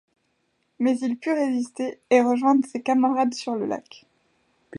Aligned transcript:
Mais 0.79 0.97
il 0.97 1.15
put 1.19 1.31
résister, 1.31 1.99
et 2.09 2.21
rejoindre 2.23 2.65
ses 2.65 2.81
camarades 2.81 3.35
sur 3.35 3.53
le 3.53 3.67
lac. 3.67 4.07